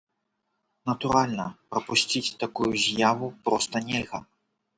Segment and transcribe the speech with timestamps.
[0.91, 4.19] Натуральна, прапусціць такую з'яву проста нельга!